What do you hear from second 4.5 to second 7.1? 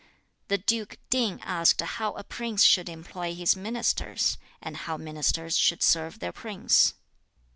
and how ministers should serve their prince.